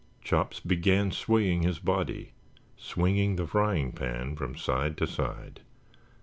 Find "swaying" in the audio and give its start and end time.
1.11-1.61